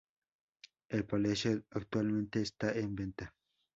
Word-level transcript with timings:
El 0.89 1.05
palacio 1.05 1.63
actualmente 1.69 2.41
está 2.41 2.71
en 2.71 2.95
venta. 2.95 3.35